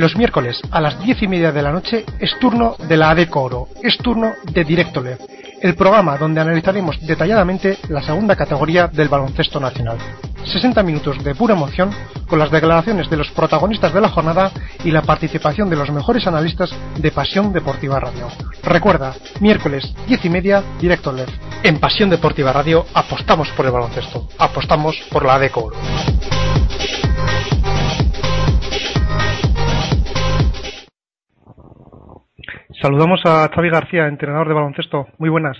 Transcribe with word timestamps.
Los 0.00 0.16
miércoles 0.16 0.62
a 0.70 0.80
las 0.80 0.98
diez 0.98 1.20
y 1.20 1.28
media 1.28 1.52
de 1.52 1.60
la 1.60 1.72
noche 1.72 2.06
es 2.18 2.30
turno 2.38 2.74
de 2.88 2.96
la 2.96 3.10
ADECO 3.10 3.42
Oro, 3.42 3.68
es 3.82 3.98
turno 3.98 4.32
de 4.50 4.64
Directo 4.64 5.02
LED, 5.02 5.18
el 5.60 5.74
programa 5.74 6.16
donde 6.16 6.40
analizaremos 6.40 6.98
detalladamente 7.06 7.76
la 7.90 8.00
segunda 8.00 8.34
categoría 8.34 8.86
del 8.86 9.10
baloncesto 9.10 9.60
nacional. 9.60 9.98
60 10.42 10.82
minutos 10.84 11.22
de 11.22 11.34
pura 11.34 11.52
emoción 11.52 11.90
con 12.26 12.38
las 12.38 12.50
declaraciones 12.50 13.10
de 13.10 13.18
los 13.18 13.30
protagonistas 13.32 13.92
de 13.92 14.00
la 14.00 14.08
jornada 14.08 14.50
y 14.84 14.90
la 14.90 15.02
participación 15.02 15.68
de 15.68 15.76
los 15.76 15.90
mejores 15.90 16.26
analistas 16.26 16.70
de 16.96 17.10
Pasión 17.10 17.52
Deportiva 17.52 18.00
Radio. 18.00 18.28
Recuerda, 18.62 19.14
miércoles 19.40 19.92
10 20.06 20.24
y 20.24 20.30
media, 20.30 20.64
Directo 20.80 21.12
LED. 21.12 21.28
En 21.62 21.78
Pasión 21.78 22.08
Deportiva 22.08 22.54
Radio 22.54 22.86
apostamos 22.94 23.50
por 23.50 23.66
el 23.66 23.72
baloncesto, 23.72 24.30
apostamos 24.38 24.96
por 25.10 25.26
la 25.26 25.34
ADECO 25.34 25.64
Oro. 25.64 25.76
Saludamos 32.80 33.20
a 33.26 33.50
Xavi 33.54 33.68
García, 33.68 34.06
entrenador 34.06 34.48
de 34.48 34.54
baloncesto. 34.54 35.08
Muy 35.18 35.28
buenas. 35.28 35.58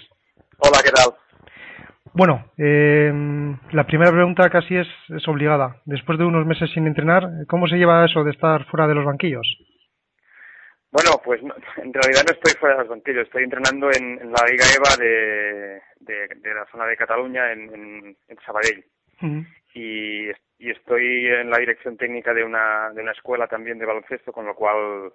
Hola, 0.56 0.78
¿qué 0.82 0.90
tal? 0.90 1.12
Bueno, 2.14 2.50
eh, 2.56 3.12
la 3.72 3.84
primera 3.84 4.10
pregunta 4.10 4.48
casi 4.48 4.74
es, 4.76 4.88
es, 5.10 5.28
obligada. 5.28 5.76
Después 5.84 6.18
de 6.18 6.24
unos 6.24 6.46
meses 6.46 6.70
sin 6.72 6.86
entrenar, 6.86 7.28
¿cómo 7.46 7.68
se 7.68 7.76
lleva 7.76 8.06
eso 8.06 8.24
de 8.24 8.30
estar 8.30 8.64
fuera 8.70 8.86
de 8.86 8.94
los 8.94 9.04
banquillos? 9.04 9.46
Bueno, 10.90 11.20
pues 11.22 11.42
no, 11.42 11.54
en 11.76 11.92
realidad 11.92 12.22
no 12.26 12.34
estoy 12.34 12.54
fuera 12.58 12.76
de 12.76 12.80
los 12.80 12.88
banquillos. 12.88 13.26
Estoy 13.26 13.44
entrenando 13.44 13.90
en, 13.92 14.18
en 14.18 14.32
la 14.32 14.46
Liga 14.50 14.64
EVA 14.74 14.96
de, 14.96 15.82
de, 16.00 16.28
de, 16.36 16.54
la 16.54 16.64
zona 16.72 16.86
de 16.86 16.96
Cataluña, 16.96 17.52
en, 17.52 17.60
en, 17.74 18.16
en 18.28 18.38
Sabadell. 18.46 18.82
Uh 19.20 19.26
-huh. 19.26 19.46
y, 19.74 20.30
y 20.58 20.70
estoy 20.70 21.26
en 21.26 21.50
la 21.50 21.58
dirección 21.58 21.98
técnica 21.98 22.32
de 22.32 22.44
una, 22.44 22.90
de 22.94 23.02
una 23.02 23.12
escuela 23.12 23.46
también 23.46 23.78
de 23.78 23.84
baloncesto, 23.84 24.32
con 24.32 24.46
lo 24.46 24.54
cual 24.54 25.12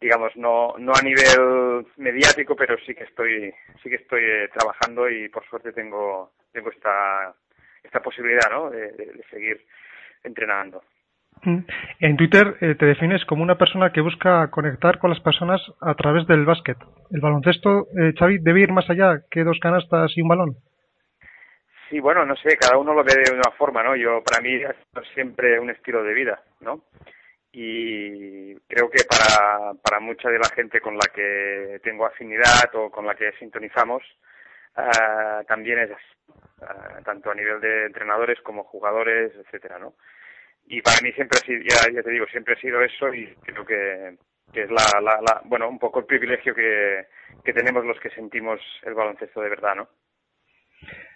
digamos 0.00 0.36
no 0.36 0.74
no 0.78 0.92
a 0.92 1.02
nivel 1.02 1.86
mediático 1.96 2.54
pero 2.54 2.76
sí 2.86 2.94
que 2.94 3.04
estoy 3.04 3.52
sí 3.82 3.88
que 3.88 3.96
estoy 3.96 4.22
eh, 4.22 4.48
trabajando 4.52 5.08
y 5.08 5.28
por 5.28 5.46
suerte 5.46 5.72
tengo 5.72 6.32
tengo 6.52 6.70
esta 6.70 7.34
esta 7.82 8.00
posibilidad 8.00 8.50
no 8.50 8.70
de, 8.70 8.92
de, 8.92 9.06
de 9.12 9.24
seguir 9.30 9.64
entrenando 10.22 10.82
en 11.44 12.16
Twitter 12.16 12.56
eh, 12.60 12.74
te 12.74 12.86
defines 12.86 13.24
como 13.24 13.42
una 13.42 13.56
persona 13.56 13.92
que 13.92 14.00
busca 14.00 14.50
conectar 14.50 14.98
con 14.98 15.10
las 15.10 15.20
personas 15.20 15.60
a 15.80 15.94
través 15.94 16.26
del 16.26 16.44
básquet. 16.44 16.76
¿El 17.10 17.20
baloncesto, 17.20 17.86
eh, 17.98 18.12
Xavi, 18.18 18.38
debe 18.38 18.62
ir 18.62 18.72
más 18.72 18.88
allá 18.90 19.20
que 19.30 19.44
dos 19.44 19.58
canastas 19.60 20.16
y 20.16 20.22
un 20.22 20.28
balón? 20.28 20.56
Sí, 21.88 22.00
bueno, 22.00 22.26
no 22.26 22.34
sé, 22.36 22.56
cada 22.56 22.78
uno 22.78 22.94
lo 22.94 23.04
ve 23.04 23.14
de 23.14 23.32
una 23.32 23.50
forma, 23.56 23.82
¿no? 23.82 23.94
Yo, 23.94 24.22
para 24.24 24.42
mí, 24.42 24.54
es 24.54 24.74
siempre 25.14 25.60
un 25.60 25.70
estilo 25.70 26.02
de 26.02 26.14
vida, 26.14 26.40
¿no? 26.60 26.82
Y 27.58 28.54
creo 28.68 28.90
que 28.90 29.02
para, 29.08 29.72
para 29.82 29.98
mucha 29.98 30.28
de 30.28 30.38
la 30.38 30.50
gente 30.54 30.78
con 30.82 30.94
la 30.94 31.06
que 31.14 31.80
tengo 31.82 32.04
afinidad 32.04 32.68
o 32.74 32.90
con 32.90 33.06
la 33.06 33.14
que 33.14 33.32
sintonizamos 33.38 34.02
uh, 34.76 35.42
también 35.46 35.78
es 35.78 35.90
uh, 36.28 37.02
tanto 37.02 37.30
a 37.30 37.34
nivel 37.34 37.58
de 37.62 37.86
entrenadores 37.86 38.38
como 38.42 38.64
jugadores, 38.64 39.32
etcétera, 39.34 39.78
¿no? 39.78 39.94
Y 40.66 40.82
para 40.82 41.00
mí 41.02 41.10
siempre 41.12 41.38
ha 41.42 41.46
sido, 41.46 41.62
ya, 41.62 41.90
ya 41.90 42.02
te 42.02 42.10
digo, 42.10 42.26
siempre 42.26 42.52
ha 42.52 42.60
sido 42.60 42.82
eso 42.82 43.14
y 43.14 43.34
creo 43.36 43.64
que, 43.64 44.18
que 44.52 44.64
es 44.64 44.70
la, 44.70 45.00
la, 45.00 45.22
la, 45.22 45.40
bueno, 45.46 45.66
un 45.66 45.78
poco 45.78 46.00
el 46.00 46.04
privilegio 46.04 46.54
que, 46.54 47.06
que 47.42 47.54
tenemos 47.54 47.86
los 47.86 47.98
que 48.00 48.10
sentimos 48.10 48.60
el 48.82 48.92
baloncesto 48.92 49.40
de 49.40 49.48
verdad, 49.48 49.76
¿no? 49.76 49.88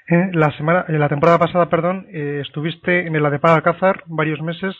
Eh, 0.08 0.30
la 0.32 0.50
semana, 0.56 0.86
la 0.88 1.08
temporada 1.10 1.38
pasada, 1.38 1.68
perdón, 1.68 2.06
eh, 2.10 2.40
estuviste 2.40 3.06
en 3.06 3.14
el 3.14 3.26
Adepa 3.26 3.52
Alcázar 3.52 4.04
varios 4.06 4.40
meses 4.40 4.74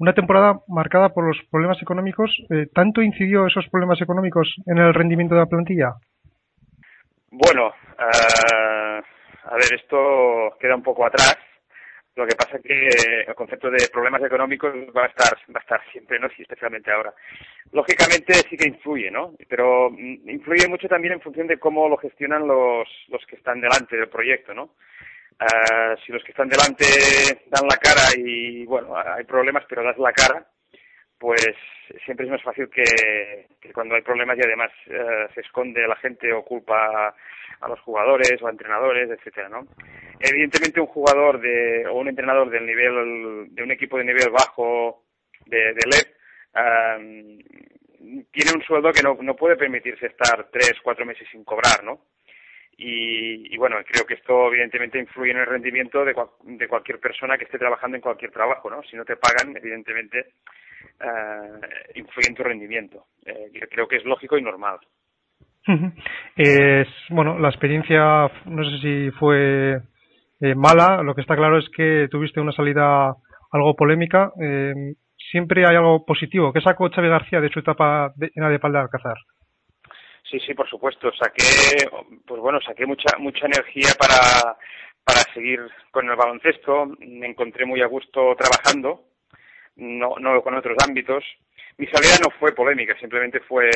una 0.00 0.14
temporada 0.14 0.60
marcada 0.66 1.10
por 1.10 1.28
los 1.28 1.36
problemas 1.50 1.80
económicos. 1.82 2.34
Eh, 2.48 2.66
¿Tanto 2.74 3.02
incidió 3.02 3.46
esos 3.46 3.68
problemas 3.68 4.00
económicos 4.00 4.56
en 4.66 4.78
el 4.78 4.94
rendimiento 4.94 5.34
de 5.34 5.42
la 5.42 5.46
plantilla? 5.46 5.92
Bueno, 7.30 7.66
uh, 7.68 9.02
a 9.44 9.54
ver, 9.54 9.74
esto 9.74 10.56
queda 10.58 10.74
un 10.74 10.82
poco 10.82 11.04
atrás. 11.04 11.36
Lo 12.16 12.26
que 12.26 12.34
pasa 12.34 12.56
es 12.56 12.62
que 12.62 12.88
el 13.28 13.34
concepto 13.34 13.70
de 13.70 13.88
problemas 13.92 14.22
económicos 14.22 14.74
va 14.96 15.04
a 15.04 15.06
estar, 15.06 15.38
va 15.54 15.60
a 15.60 15.62
estar 15.62 15.80
siempre, 15.92 16.18
¿no? 16.18 16.26
Especialmente 16.26 16.90
ahora. 16.90 17.14
Lógicamente 17.72 18.32
sí 18.48 18.56
que 18.56 18.68
influye, 18.68 19.10
¿no? 19.10 19.34
Pero 19.48 19.90
influye 19.90 20.66
mucho 20.66 20.88
también 20.88 21.14
en 21.14 21.20
función 21.20 21.46
de 21.46 21.58
cómo 21.58 21.88
lo 21.88 21.98
gestionan 21.98 22.48
los, 22.48 22.88
los 23.08 23.24
que 23.26 23.36
están 23.36 23.60
delante 23.60 23.96
del 23.96 24.08
proyecto, 24.08 24.52
¿no? 24.54 24.70
Uh, 25.40 25.96
si 26.04 26.12
los 26.12 26.22
que 26.22 26.32
están 26.32 26.50
delante 26.50 26.84
dan 27.46 27.66
la 27.66 27.78
cara 27.78 28.12
y, 28.14 28.66
bueno, 28.66 28.94
hay 28.94 29.24
problemas, 29.24 29.64
pero 29.66 29.82
das 29.82 29.96
la 29.96 30.12
cara, 30.12 30.46
pues 31.18 31.56
siempre 32.04 32.26
es 32.26 32.32
más 32.32 32.42
fácil 32.42 32.68
que, 32.68 33.48
cuando 33.72 33.94
hay 33.94 34.02
problemas 34.02 34.36
y 34.36 34.42
además 34.42 34.70
uh, 34.88 35.32
se 35.32 35.40
esconde 35.40 35.88
la 35.88 35.96
gente 35.96 36.30
o 36.30 36.44
culpa 36.44 37.14
a 37.60 37.68
los 37.68 37.80
jugadores 37.80 38.36
o 38.42 38.48
a 38.48 38.50
entrenadores, 38.50 39.08
etcétera, 39.10 39.48
¿no? 39.48 39.66
Evidentemente 40.18 40.78
un 40.78 40.88
jugador 40.88 41.40
de, 41.40 41.86
o 41.86 41.94
un 41.94 42.08
entrenador 42.08 42.50
del 42.50 42.66
nivel, 42.66 43.54
de 43.54 43.62
un 43.62 43.70
equipo 43.70 43.96
de 43.96 44.04
nivel 44.04 44.28
bajo 44.30 45.04
de, 45.46 45.72
de 45.72 45.86
LED, 45.86 46.06
uh, 46.54 47.70
tiene 48.30 48.52
un 48.54 48.62
sueldo 48.62 48.92
que 48.92 49.02
no, 49.02 49.16
no 49.22 49.36
puede 49.36 49.56
permitirse 49.56 50.06
estar 50.06 50.48
tres, 50.50 50.74
cuatro 50.82 51.06
meses 51.06 51.26
sin 51.30 51.44
cobrar, 51.44 51.82
¿no? 51.82 52.00
Y, 52.82 53.56
bueno, 53.58 53.76
creo 53.86 54.06
que 54.06 54.14
esto 54.14 54.48
evidentemente 54.48 54.98
influye 54.98 55.32
en 55.32 55.38
el 55.38 55.46
rendimiento 55.46 56.02
de, 56.02 56.14
de, 56.44 56.66
cualquier 56.66 56.98
persona 56.98 57.36
que 57.36 57.44
esté 57.44 57.58
trabajando 57.58 57.96
en 57.96 58.00
cualquier 58.00 58.30
trabajo, 58.30 58.70
¿no? 58.70 58.82
Si 58.84 58.96
no 58.96 59.04
te 59.04 59.16
pagan, 59.16 59.54
evidentemente 59.54 60.32
uh, 61.00 61.98
influye 61.98 62.28
en 62.28 62.34
tu 62.34 62.42
rendimiento. 62.42 63.04
Eh, 63.26 63.50
creo 63.70 63.86
que 63.86 63.96
es 63.96 64.04
lógico 64.06 64.38
y 64.38 64.42
normal. 64.42 64.78
Es, 66.36 66.88
bueno, 67.10 67.38
la 67.38 67.50
experiencia, 67.50 68.30
no 68.46 68.64
sé 68.64 68.78
si 68.80 69.10
fue 69.18 69.82
eh, 70.40 70.54
mala, 70.54 71.02
lo 71.02 71.14
que 71.14 71.20
está 71.20 71.36
claro 71.36 71.58
es 71.58 71.68
que 71.76 72.08
tuviste 72.10 72.40
una 72.40 72.52
salida 72.52 73.14
algo 73.52 73.76
polémica. 73.76 74.32
Eh, 74.42 74.94
siempre 75.30 75.66
hay 75.66 75.76
algo 75.76 76.06
positivo. 76.06 76.50
¿Qué 76.52 76.62
sacó 76.62 76.88
Xavi 76.88 77.08
García 77.08 77.42
de 77.42 77.50
su 77.50 77.58
etapa 77.58 78.10
de, 78.16 78.30
en 78.34 78.42
la 78.42 78.48
de 78.48 78.78
Alcázar? 78.78 79.18
Sí, 80.30 80.38
sí, 80.46 80.54
por 80.54 80.68
supuesto. 80.68 81.10
Saqué, 81.12 81.88
pues 82.24 82.40
bueno, 82.40 82.60
saqué 82.60 82.86
mucha 82.86 83.18
mucha 83.18 83.46
energía 83.46 83.90
para 83.98 84.56
para 85.02 85.20
seguir 85.34 85.60
con 85.90 86.08
el 86.08 86.16
baloncesto. 86.16 86.86
Me 87.00 87.26
encontré 87.26 87.66
muy 87.66 87.82
a 87.82 87.86
gusto 87.86 88.36
trabajando, 88.36 89.06
no 89.76 90.14
no 90.20 90.40
con 90.42 90.54
otros 90.54 90.76
ámbitos. 90.86 91.24
Mi 91.78 91.86
salida 91.88 92.16
no 92.22 92.30
fue 92.38 92.54
polémica, 92.54 92.96
simplemente 92.98 93.40
fue 93.40 93.68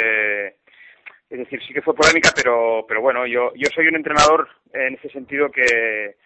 es 1.30 1.38
decir, 1.38 1.60
sí 1.66 1.72
que 1.74 1.82
fue 1.82 1.94
polémica, 1.94 2.30
pero 2.36 2.84
pero 2.86 3.00
bueno, 3.00 3.26
yo 3.26 3.52
yo 3.56 3.68
soy 3.74 3.88
un 3.88 3.96
entrenador 3.96 4.48
en 4.72 4.94
ese 4.94 5.08
sentido 5.08 5.50
que 5.50 6.16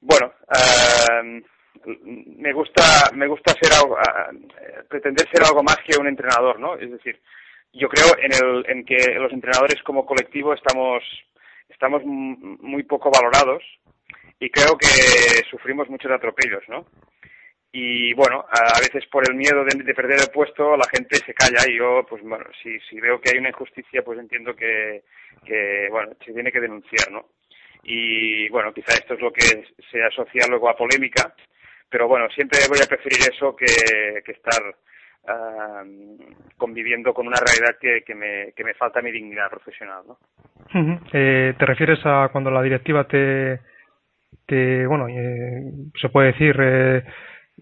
bueno, 0.00 0.32
uh, 0.48 1.40
me 1.86 2.52
gusta 2.52 3.10
me 3.14 3.28
gusta 3.28 3.52
ser 3.52 3.72
algo, 3.72 3.96
pretender 4.88 5.28
ser 5.28 5.44
algo 5.44 5.62
más 5.62 5.78
que 5.86 5.96
un 5.96 6.08
entrenador, 6.08 6.58
¿no? 6.58 6.76
Es 6.76 6.90
decir, 6.90 7.20
yo 7.72 7.88
creo 7.88 8.06
en 8.18 8.32
el 8.32 8.64
en 8.68 8.84
que 8.84 9.14
los 9.14 9.32
entrenadores 9.32 9.82
como 9.82 10.06
colectivo 10.06 10.54
estamos 10.54 11.02
estamos 11.68 12.02
muy 12.04 12.82
poco 12.84 13.10
valorados 13.10 13.62
y 14.38 14.50
creo 14.50 14.76
que 14.76 14.86
sufrimos 15.50 15.88
muchos 15.88 16.10
atropellos, 16.10 16.62
¿no? 16.68 16.86
Y 17.74 18.12
bueno, 18.12 18.44
a 18.50 18.78
veces 18.80 19.06
por 19.06 19.26
el 19.26 19.34
miedo 19.34 19.64
de, 19.64 19.82
de, 19.82 19.94
perder 19.94 20.20
el 20.20 20.30
puesto 20.30 20.76
la 20.76 20.84
gente 20.92 21.16
se 21.16 21.32
calla 21.32 21.64
y 21.66 21.78
yo, 21.78 22.04
pues 22.06 22.22
bueno, 22.22 22.44
si, 22.62 22.78
si 22.80 23.00
veo 23.00 23.18
que 23.18 23.30
hay 23.32 23.38
una 23.38 23.48
injusticia, 23.48 24.02
pues 24.02 24.18
entiendo 24.18 24.54
que, 24.54 25.04
que, 25.46 25.88
bueno, 25.90 26.12
se 26.22 26.34
tiene 26.34 26.52
que 26.52 26.60
denunciar, 26.60 27.10
¿no? 27.10 27.30
Y 27.82 28.48
bueno, 28.50 28.74
quizá 28.74 28.92
esto 28.92 29.14
es 29.14 29.20
lo 29.20 29.32
que 29.32 29.64
se 29.90 30.02
asocia 30.04 30.46
luego 30.48 30.68
a 30.68 30.76
polémica, 30.76 31.34
pero 31.88 32.06
bueno, 32.06 32.28
siempre 32.34 32.58
voy 32.68 32.80
a 32.82 32.86
preferir 32.86 33.20
eso 33.32 33.56
que, 33.56 34.22
que 34.22 34.32
estar 34.32 34.62
uh, 35.24 36.56
conviviendo 36.56 37.12
con 37.12 37.26
una 37.26 37.38
realidad 37.40 37.78
que, 37.80 38.02
que, 38.04 38.14
me, 38.14 38.52
que 38.54 38.64
me 38.64 38.74
falta 38.74 39.02
mi 39.02 39.10
dignidad 39.10 39.50
profesional, 39.50 40.02
¿no? 40.06 40.18
Uh 40.74 40.84
-huh. 40.84 41.00
eh, 41.12 41.54
¿Te 41.58 41.66
refieres 41.66 42.00
a 42.04 42.28
cuando 42.32 42.50
la 42.50 42.62
directiva 42.62 43.04
te, 43.04 43.60
te 44.46 44.86
bueno, 44.86 45.08
eh, 45.08 45.72
se 46.00 46.08
puede 46.08 46.32
decir, 46.32 46.56
eh, 46.60 47.02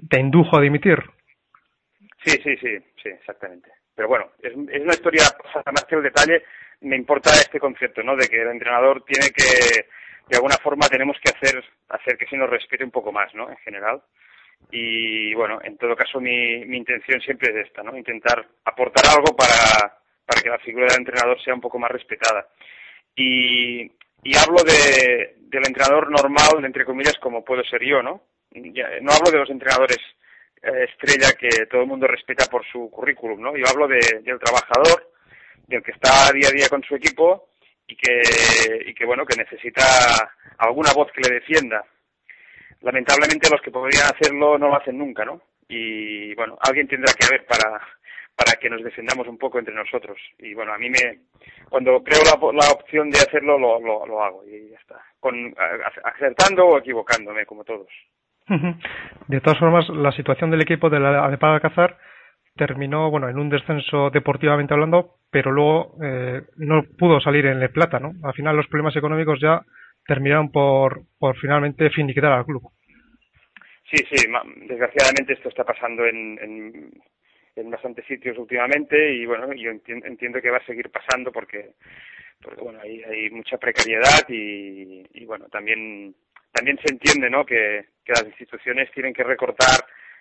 te 0.08 0.20
indujo 0.20 0.56
a 0.56 0.60
dimitir? 0.60 0.98
Sí, 2.24 2.32
sí, 2.42 2.56
sí, 2.56 2.78
sí, 3.02 3.08
exactamente. 3.08 3.70
Pero 3.94 4.08
bueno, 4.08 4.30
es, 4.42 4.52
es 4.52 4.82
una 4.82 4.92
historia, 4.92 5.22
más 5.72 5.84
que 5.84 5.96
el 5.96 6.02
detalle, 6.02 6.42
me 6.82 6.96
importa 6.96 7.30
este 7.30 7.58
concepto, 7.58 8.02
¿no? 8.02 8.16
De 8.16 8.28
que 8.28 8.40
el 8.40 8.48
entrenador 8.48 9.04
tiene 9.04 9.30
que, 9.30 9.86
de 10.28 10.36
alguna 10.36 10.56
forma, 10.56 10.86
tenemos 10.88 11.18
que 11.20 11.30
hacer, 11.30 11.62
hacer 11.88 12.16
que 12.16 12.26
se 12.26 12.36
nos 12.36 12.48
respete 12.48 12.84
un 12.84 12.90
poco 12.90 13.12
más, 13.12 13.34
¿no? 13.34 13.50
En 13.50 13.56
general 13.58 14.02
y 14.70 15.34
bueno, 15.34 15.58
en 15.62 15.76
todo 15.76 15.96
caso 15.96 16.20
mi, 16.20 16.64
mi 16.66 16.76
intención 16.76 17.20
siempre 17.20 17.50
es 17.50 17.66
esta, 17.66 17.82
¿no? 17.82 17.96
Intentar 17.96 18.46
aportar 18.64 19.04
algo 19.06 19.36
para, 19.36 19.98
para 20.24 20.40
que 20.40 20.48
la 20.48 20.58
figura 20.58 20.86
del 20.86 21.00
entrenador 21.00 21.42
sea 21.42 21.54
un 21.54 21.60
poco 21.60 21.78
más 21.78 21.90
respetada. 21.90 22.46
Y, 23.14 23.82
y 24.22 24.36
hablo 24.36 24.62
de, 24.62 25.36
del 25.38 25.66
entrenador 25.66 26.10
normal, 26.10 26.64
entre 26.64 26.84
comillas, 26.84 27.18
como 27.20 27.44
puedo 27.44 27.64
ser 27.64 27.82
yo, 27.84 28.02
¿no? 28.02 28.22
No 28.52 29.12
hablo 29.12 29.30
de 29.30 29.38
los 29.38 29.50
entrenadores 29.50 29.98
eh, 30.62 30.86
estrella 30.90 31.32
que 31.38 31.66
todo 31.66 31.82
el 31.82 31.86
mundo 31.86 32.06
respeta 32.06 32.46
por 32.46 32.64
su 32.66 32.90
currículum, 32.90 33.40
¿no? 33.40 33.56
Yo 33.56 33.64
hablo 33.68 33.88
de, 33.88 34.20
del 34.22 34.38
trabajador, 34.38 35.12
del 35.66 35.82
que 35.82 35.92
está 35.92 36.32
día 36.32 36.48
a 36.48 36.52
día 36.52 36.68
con 36.68 36.82
su 36.82 36.96
equipo 36.96 37.48
y 37.86 37.96
que, 37.96 38.22
y 38.86 38.94
que 38.94 39.06
bueno, 39.06 39.24
que 39.24 39.36
necesita 39.36 39.82
alguna 40.58 40.92
voz 40.92 41.10
que 41.12 41.22
le 41.22 41.34
defienda. 41.34 41.84
Lamentablemente 42.82 43.50
los 43.50 43.60
que 43.60 43.70
podrían 43.70 44.04
hacerlo 44.04 44.58
no 44.58 44.68
lo 44.68 44.76
hacen 44.76 44.96
nunca, 44.96 45.24
¿no? 45.24 45.40
Y 45.68 46.34
bueno, 46.34 46.58
alguien 46.60 46.88
tendrá 46.88 47.12
que 47.12 47.26
haber 47.26 47.46
para, 47.46 47.80
para 48.36 48.58
que 48.58 48.70
nos 48.70 48.82
defendamos 48.82 49.28
un 49.28 49.38
poco 49.38 49.58
entre 49.58 49.74
nosotros. 49.74 50.18
Y 50.38 50.54
bueno, 50.54 50.72
a 50.72 50.78
mí 50.78 50.88
me, 50.88 51.20
cuando 51.68 52.02
creo 52.02 52.20
la, 52.24 52.40
la 52.52 52.72
opción 52.72 53.10
de 53.10 53.18
hacerlo, 53.18 53.58
lo, 53.58 53.80
lo, 53.80 54.06
lo, 54.06 54.22
hago 54.22 54.44
y 54.46 54.70
ya 54.70 54.78
está. 54.78 54.96
Con, 55.20 55.54
acertando 56.04 56.66
o 56.66 56.78
equivocándome, 56.78 57.46
como 57.46 57.64
todos. 57.64 57.88
De 59.28 59.40
todas 59.40 59.58
formas, 59.58 59.88
la 59.90 60.10
situación 60.12 60.50
del 60.50 60.62
equipo 60.62 60.90
de 60.90 60.98
la 60.98 61.28
de 61.28 61.38
Alcázar 61.40 61.98
terminó, 62.56 63.10
bueno, 63.10 63.28
en 63.28 63.38
un 63.38 63.48
descenso 63.48 64.10
deportivamente 64.10 64.74
hablando, 64.74 65.14
pero 65.30 65.52
luego 65.52 65.94
eh, 66.02 66.42
no 66.56 66.82
pudo 66.98 67.20
salir 67.20 67.46
en 67.46 67.60
Le 67.60 67.68
Plata, 67.68 68.00
¿no? 68.00 68.12
Al 68.24 68.34
final 68.34 68.56
los 68.56 68.66
problemas 68.66 68.96
económicos 68.96 69.38
ya 69.40 69.62
terminaron 70.10 70.50
por, 70.50 71.02
por 71.20 71.38
finalmente 71.38 71.88
finiquitar 71.90 72.32
al 72.32 72.44
club. 72.44 72.68
Sí, 73.88 73.96
sí, 74.10 74.26
desgraciadamente 74.66 75.34
esto 75.34 75.48
está 75.48 75.62
pasando 75.62 76.04
en, 76.04 76.90
en 77.54 77.70
bastantes 77.70 78.04
sitios 78.06 78.36
últimamente 78.36 79.12
y 79.12 79.24
bueno, 79.24 79.52
yo 79.54 79.70
entiendo, 79.70 80.40
que 80.40 80.50
va 80.50 80.56
a 80.56 80.66
seguir 80.66 80.90
pasando 80.90 81.30
porque, 81.30 81.74
porque 82.42 82.60
bueno, 82.60 82.80
hay, 82.82 83.04
hay 83.04 83.30
mucha 83.30 83.56
precariedad 83.58 84.28
y, 84.28 85.04
y 85.14 85.24
bueno, 85.26 85.46
también 85.46 86.12
también 86.52 86.76
se 86.84 86.92
entiende 86.92 87.30
¿no? 87.30 87.46
que, 87.46 87.84
que 88.04 88.12
las 88.12 88.24
instituciones 88.24 88.90
tienen 88.90 89.14
que 89.14 89.22
recortar 89.22 89.78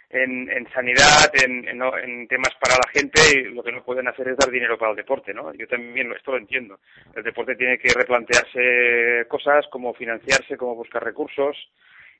en, 0.09 0.49
en 0.49 0.67
sanidad, 0.71 1.29
en, 1.43 1.67
en, 1.67 1.81
en, 2.03 2.27
temas 2.27 2.55
para 2.59 2.75
la 2.75 2.89
gente 2.91 3.21
y 3.31 3.53
lo 3.53 3.63
que 3.63 3.71
no 3.71 3.83
pueden 3.83 4.07
hacer 4.07 4.27
es 4.27 4.37
dar 4.37 4.49
dinero 4.49 4.77
para 4.77 4.91
el 4.91 4.97
deporte, 4.97 5.33
¿no? 5.33 5.53
Yo 5.53 5.67
también 5.67 6.11
esto 6.13 6.31
lo 6.31 6.37
entiendo. 6.37 6.79
El 7.15 7.23
deporte 7.23 7.55
tiene 7.55 7.77
que 7.77 7.93
replantearse 7.93 9.27
cosas, 9.27 9.65
como 9.71 9.93
financiarse, 9.93 10.57
como 10.57 10.75
buscar 10.75 11.03
recursos 11.03 11.55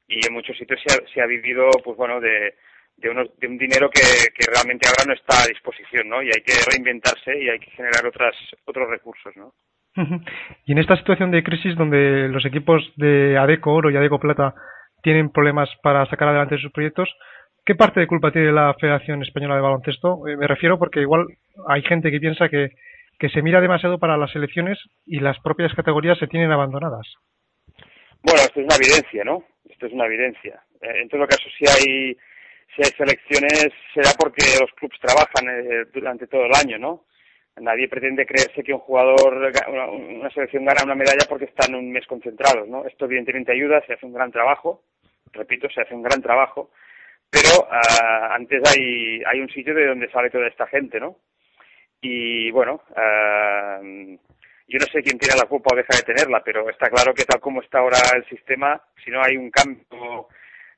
y 0.07 0.25
en 0.25 0.33
muchos 0.33 0.57
sitios 0.57 0.80
se 0.86 0.94
ha, 0.94 1.07
se 1.13 1.21
ha 1.21 1.25
vivido, 1.25 1.69
pues 1.83 1.97
bueno, 1.97 2.19
de, 2.19 2.53
unos, 3.09 3.30
de 3.39 3.47
un 3.47 3.57
dinero 3.57 3.89
que, 3.89 4.01
que, 4.36 4.51
realmente 4.51 4.88
ahora 4.88 5.06
no 5.07 5.13
está 5.13 5.44
a 5.44 5.47
disposición, 5.47 6.09
¿no? 6.09 6.21
Y 6.21 6.27
hay 6.27 6.41
que 6.45 6.53
reinventarse 6.71 7.38
y 7.41 7.50
hay 7.50 7.59
que 7.59 7.71
generar 7.71 8.06
otras, 8.06 8.36
otros 8.65 8.89
recursos, 8.89 9.36
¿no? 9.36 9.53
Y 10.65 10.71
en 10.71 10.77
esta 10.77 10.95
situación 10.95 11.31
de 11.31 11.44
crisis 11.44 11.75
donde 11.75 12.30
los 12.30 12.45
equipos 12.45 12.81
de 12.95 13.38
ADECO 13.38 13.74
Oro 13.74 13.91
y 13.91 13.97
ADECO 13.97 14.19
Plata 14.19 14.53
tienen 15.01 15.31
problemas 15.31 15.69
para 15.81 16.06
sacar 16.06 16.30
adelante 16.30 16.57
sus 16.57 16.71
proyectos, 16.71 17.09
¿qué 17.69 17.75
parte 17.75 18.00
de 18.00 18.07
culpa 18.07 18.31
tiene 18.31 18.51
la 18.51 18.74
Federación 18.74 19.21
Española 19.21 19.54
de 19.54 19.62
Baloncesto? 19.62 20.27
Eh, 20.27 20.36
me 20.36 20.48
refiero 20.48 20.80
porque 20.80 21.01
igual 21.01 21.27
hay 21.68 21.83
gente 21.83 22.10
que 22.10 22.19
piensa 22.19 22.50
que, 22.50 22.71
se 23.31 23.44
mira 23.44 23.62
demasiado 23.62 24.00
para 24.00 24.18
las 24.18 24.36
elecciones 24.36 24.80
y 25.06 25.19
las 25.19 25.39
propias 25.42 25.71
categorías 25.75 26.18
se 26.18 26.25
tienen 26.25 26.51
abandonadas. 26.51 27.06
Bueno, 28.24 28.42
esto 28.42 28.60
es 28.60 28.66
una 28.66 28.75
evidencia, 28.75 29.24
¿no? 29.24 29.44
Esto 29.69 29.86
es 29.86 29.94
una 29.94 30.07
evidencia. 30.07 30.63
Eh, 30.81 31.01
en 31.04 31.10
todo 31.10 31.27
caso, 31.27 31.44
si 31.56 31.66
hay 31.68 32.18
si 32.75 32.81
hay 32.81 32.89
selecciones 32.98 33.69
será 33.94 34.10
porque 34.18 34.42
los 34.60 34.72
clubes 34.72 35.00
trabajan 35.00 35.45
eh, 35.48 35.86
durante 35.94 36.25
todo 36.25 36.45
el 36.45 36.56
año, 36.56 36.80
¿no? 36.80 37.06
Nadie 37.62 37.88
pretende 37.88 38.25
creerse 38.25 38.63
que 38.63 38.74
un 38.74 38.80
jugador, 38.80 39.54
una, 39.68 40.30
selección 40.31 40.65
gana 40.65 40.86
una 40.86 40.95
medalla 40.95 41.27
porque 41.30 41.45
están 41.45 41.75
un 41.75 41.92
mes 41.92 42.07
concentrados, 42.07 42.68
¿no? 42.68 42.86
Esto 42.86 43.06
evidentemente 43.06 43.51
ayuda, 43.51 43.86
se 43.86 43.94
hace 43.94 44.07
un 44.07 44.13
gran 44.13 44.31
trabajo, 44.31 44.81
repito, 45.33 45.69
se 45.69 45.81
hace 45.81 45.94
un 45.94 46.01
gran 46.01 46.24
trabajo, 46.24 46.72
pero 47.29 47.63
uh, 47.63 48.33
antes 48.33 48.61
hay, 48.69 49.21
hay 49.25 49.39
un 49.41 49.49
sitio 49.49 49.73
de 49.73 49.87
donde 49.87 50.09
sale 50.11 50.29
toda 50.29 50.47
esta 50.47 50.67
gente, 50.67 50.99
¿no? 50.99 51.17
Y 52.01 52.49
bueno, 52.51 52.81
uh, 52.89 54.17
yo 54.67 54.77
no 54.77 54.85
sé 54.85 55.01
quién 55.01 55.17
tiene 55.17 55.35
la 55.35 55.47
culpa 55.47 55.73
o 55.73 55.75
deja 55.75 55.95
de 55.95 56.13
tenerla, 56.13 56.41
pero 56.43 56.69
está 56.69 56.89
claro 56.89 57.13
que 57.13 57.25
tal 57.25 57.39
como 57.39 57.61
está 57.61 57.79
ahora 57.79 57.97
el 58.15 58.25
sistema, 58.25 58.81
si 59.03 59.11
no 59.11 59.21
hay 59.21 59.35
un 59.35 59.49
cambio 59.49 60.27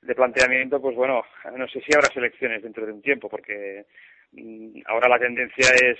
de 0.01 0.15
planteamiento, 0.15 0.81
pues 0.81 0.95
bueno, 0.95 1.23
no 1.55 1.67
sé 1.67 1.81
si 1.81 1.93
habrá 1.93 2.07
selecciones 2.13 2.63
dentro 2.63 2.85
de 2.85 2.93
un 2.93 3.01
tiempo, 3.01 3.29
porque 3.29 3.85
mm, 4.31 4.81
ahora 4.87 5.09
la 5.09 5.19
tendencia 5.19 5.67
es, 5.83 5.99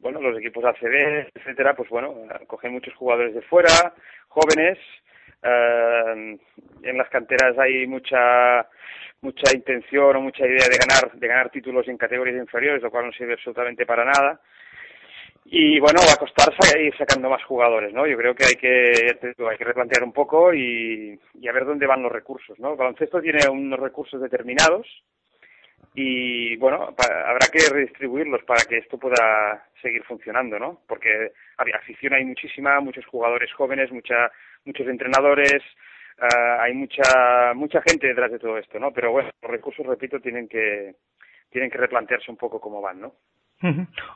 bueno, 0.00 0.20
los 0.20 0.38
equipos 0.38 0.64
ACB, 0.64 1.28
etcétera, 1.34 1.74
pues 1.74 1.88
bueno, 1.88 2.14
cogen 2.46 2.72
muchos 2.72 2.94
jugadores 2.94 3.34
de 3.34 3.42
fuera, 3.42 3.94
jóvenes, 4.28 4.78
eh, 5.42 6.38
en 6.82 6.98
las 6.98 7.08
canteras 7.10 7.58
hay 7.58 7.86
mucha 7.86 8.66
mucha 9.22 9.54
intención 9.54 10.16
o 10.16 10.20
mucha 10.20 10.46
idea 10.46 10.68
de 10.68 10.76
ganar 10.76 11.12
de 11.18 11.28
ganar 11.28 11.50
títulos 11.50 11.88
en 11.88 11.96
categorías 11.96 12.36
inferiores, 12.36 12.82
lo 12.82 12.90
cual 12.90 13.06
no 13.06 13.12
sirve 13.12 13.34
absolutamente 13.34 13.86
para 13.86 14.04
nada 14.04 14.40
y 15.44 15.80
bueno, 15.80 16.00
va 16.06 16.12
a 16.12 16.16
costar 16.16 16.52
ir 16.80 16.96
sacando 16.96 17.28
más 17.28 17.42
jugadores, 17.44 17.92
¿no? 17.92 18.06
Yo 18.06 18.16
creo 18.16 18.34
que 18.34 18.44
hay 18.44 18.54
que, 18.54 19.18
hay 19.50 19.58
que 19.58 19.64
replantear 19.64 20.04
un 20.04 20.12
poco 20.12 20.54
y, 20.54 21.18
y 21.34 21.48
a 21.48 21.52
ver 21.52 21.64
dónde 21.64 21.86
van 21.86 22.02
los 22.02 22.12
recursos, 22.12 22.58
¿no? 22.60 22.72
El 22.72 22.78
baloncesto 22.78 23.20
tiene 23.20 23.48
unos 23.50 23.80
recursos 23.80 24.20
determinados 24.20 24.86
y 25.94 26.56
bueno, 26.56 26.94
habrá 27.26 27.48
que 27.52 27.58
redistribuirlos 27.70 28.44
para 28.44 28.64
que 28.64 28.78
esto 28.78 28.98
pueda 28.98 29.66
seguir 29.82 30.02
funcionando, 30.04 30.58
¿no? 30.58 30.80
Porque 30.86 31.32
afición 31.56 32.14
hay 32.14 32.24
muchísima, 32.24 32.80
muchos 32.80 33.04
jugadores 33.06 33.52
jóvenes, 33.52 33.90
mucha, 33.90 34.30
muchos 34.64 34.86
entrenadores, 34.86 35.62
uh, 36.22 36.60
hay 36.60 36.74
mucha, 36.74 37.52
mucha 37.54 37.82
gente 37.82 38.06
detrás 38.06 38.30
de 38.30 38.38
todo 38.38 38.58
esto, 38.58 38.78
¿no? 38.78 38.92
Pero 38.92 39.12
bueno, 39.12 39.30
los 39.42 39.50
recursos, 39.50 39.84
repito, 39.86 40.20
tienen 40.20 40.48
que, 40.48 40.94
tienen 41.50 41.70
que 41.70 41.78
replantearse 41.78 42.30
un 42.30 42.36
poco 42.36 42.60
cómo 42.60 42.80
van, 42.80 43.00
¿no? 43.00 43.12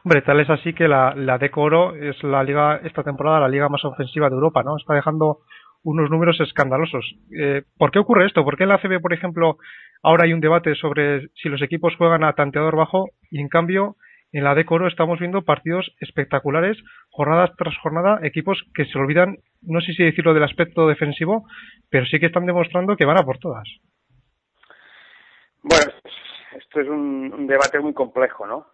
Hombre, 0.05 0.23
tal 0.23 0.41
es 0.41 0.51
así 0.51 0.73
que 0.73 0.89
la, 0.89 1.15
la 1.15 1.39
Decoro 1.39 1.95
es 1.95 2.21
la 2.25 2.43
liga, 2.43 2.81
esta 2.83 3.05
temporada, 3.05 3.41
la 3.41 3.49
liga 3.49 3.69
más 3.69 3.85
ofensiva 3.85 4.29
de 4.29 4.35
Europa, 4.35 4.65
¿no? 4.65 4.77
Está 4.77 4.95
dejando 4.95 5.39
unos 5.85 6.11
números 6.11 6.41
escandalosos. 6.41 7.15
Eh, 7.39 7.63
¿Por 7.79 7.93
qué 7.93 8.01
ocurre 8.01 8.27
esto? 8.27 8.45
¿Por 8.45 8.57
qué 8.57 8.65
en 8.65 8.71
la 8.71 8.79
CB, 8.79 9.01
por 9.01 9.13
ejemplo, 9.13 9.59
ahora 10.03 10.25
hay 10.25 10.33
un 10.33 10.41
debate 10.41 10.75
sobre 10.75 11.29
si 11.41 11.49
los 11.49 11.63
equipos 11.63 11.95
juegan 11.97 12.25
a 12.25 12.33
tanteador 12.33 12.75
bajo 12.75 13.11
y 13.31 13.41
en 13.41 13.49
cambio 13.49 13.95
en 14.37 14.45
la 14.45 14.55
Decoro 14.55 14.87
estamos 14.87 15.19
viendo 15.19 15.43
partidos 15.43 15.91
espectaculares, 15.99 16.77
jornadas 17.09 17.53
tras 17.57 17.75
jornada, 17.79 18.21
equipos 18.23 18.63
que 18.75 18.85
se 18.85 18.99
olvidan, 18.99 19.39
no 19.63 19.81
sé 19.81 19.95
si 19.95 20.05
decirlo 20.05 20.35
del 20.35 20.43
aspecto 20.43 20.87
defensivo, 20.87 21.47
pero 21.89 22.05
sí 22.05 22.21
que 22.21 22.27
están 22.27 22.45
demostrando 22.45 22.97
que 22.97 23.07
van 23.07 23.19
a 23.19 23.25
por 23.25 23.39
todas. 23.39 23.67
Bueno, 25.63 25.91
esto 26.55 26.81
es 26.81 26.87
un, 26.87 27.47
debate 27.47 27.81
muy 27.81 27.95
complejo, 27.95 28.47
¿no? 28.47 28.67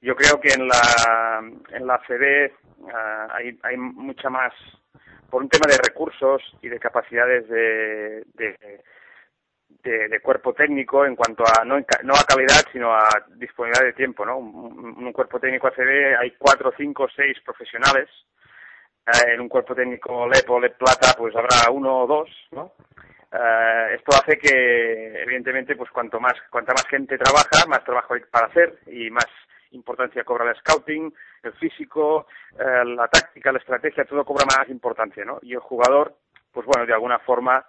Yo 0.00 0.16
creo 0.16 0.40
que 0.40 0.54
en 0.54 0.68
la 0.68 1.42
en 1.72 1.86
la 1.86 2.00
CD 2.06 2.54
uh, 2.78 2.88
hay, 3.30 3.58
hay 3.62 3.76
mucha 3.76 4.30
más 4.30 4.54
por 5.28 5.42
un 5.42 5.50
tema 5.50 5.66
de 5.68 5.78
recursos 5.86 6.42
y 6.62 6.68
de 6.68 6.78
capacidades 6.78 7.46
de, 7.48 8.24
de, 8.34 8.56
de, 9.84 10.20
cuerpo 10.20 10.52
técnico 10.52 11.04
en 11.04 11.14
cuanto 11.14 11.44
a 11.44 11.64
no, 11.64 11.76
no 12.02 12.14
a 12.14 12.24
calidad 12.26 12.62
sino 12.72 12.92
a 12.92 13.08
disponibilidad 13.36 13.84
de 13.84 13.92
tiempo, 13.92 14.24
¿no? 14.24 14.38
Un, 14.38 15.04
un 15.04 15.12
cuerpo 15.12 15.38
técnico 15.38 15.68
ACB 15.68 16.16
hay 16.18 16.32
cuatro, 16.38 16.72
cinco, 16.76 17.06
seis 17.14 17.38
profesionales 17.44 18.08
uh, 19.06 19.28
en 19.28 19.40
un 19.40 19.48
cuerpo 19.48 19.74
técnico 19.74 20.26
LEP 20.26 20.48
o 20.50 20.60
LEP 20.60 20.78
Plata 20.78 21.14
pues 21.16 21.34
habrá 21.36 21.70
uno 21.70 22.04
o 22.04 22.06
dos, 22.06 22.30
¿no? 22.52 22.72
Uh, 23.34 23.92
esto 23.92 24.16
hace 24.16 24.38
que, 24.38 25.22
evidentemente, 25.22 25.74
pues 25.74 25.90
cuanto 25.90 26.20
más, 26.20 26.34
cuanta 26.50 26.72
más 26.72 26.86
gente 26.86 27.18
trabaja, 27.18 27.66
más 27.66 27.82
trabajo 27.82 28.14
hay 28.14 28.20
para 28.30 28.46
hacer 28.46 28.78
y 28.86 29.10
más 29.10 29.26
importancia 29.72 30.22
cobra 30.22 30.48
el 30.48 30.56
scouting, 30.58 31.12
el 31.42 31.52
físico, 31.54 32.28
uh, 32.52 32.84
la 32.84 33.08
táctica, 33.08 33.50
la 33.50 33.58
estrategia, 33.58 34.04
todo 34.04 34.24
cobra 34.24 34.44
más 34.46 34.68
importancia, 34.68 35.24
¿no? 35.24 35.40
Y 35.42 35.54
el 35.54 35.58
jugador, 35.58 36.14
pues 36.52 36.64
bueno, 36.64 36.86
de 36.86 36.92
alguna 36.92 37.18
forma, 37.18 37.66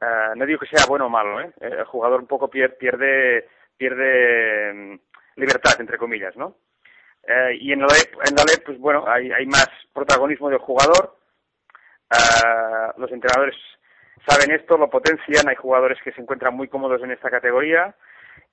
uh, 0.00 0.36
no 0.36 0.46
digo 0.46 0.60
que 0.60 0.66
sea 0.66 0.86
bueno 0.88 1.06
o 1.06 1.10
malo, 1.10 1.40
¿eh? 1.40 1.52
El 1.60 1.84
jugador 1.84 2.20
un 2.20 2.26
poco 2.26 2.48
pierde, 2.48 3.48
pierde, 3.76 4.70
um, 4.72 4.98
libertad, 5.36 5.80
entre 5.80 5.98
comillas, 5.98 6.36
¿no? 6.36 6.56
y 7.58 7.72
en 7.72 7.80
la, 7.80 7.88
en 8.24 8.36
la 8.36 8.44
LEP, 8.44 8.64
pues 8.64 8.78
bueno, 8.78 9.04
hay, 9.04 9.32
hay 9.32 9.46
más 9.46 9.68
protagonismo 9.92 10.48
del 10.48 10.60
jugador, 10.60 11.16
los 12.98 13.10
entrenadores 13.10 13.56
saben 14.26 14.50
esto, 14.52 14.76
lo 14.76 14.90
potencian, 14.90 15.48
hay 15.48 15.56
jugadores 15.56 15.98
que 16.02 16.12
se 16.12 16.20
encuentran 16.20 16.54
muy 16.54 16.68
cómodos 16.68 17.02
en 17.02 17.10
esta 17.10 17.30
categoría 17.30 17.94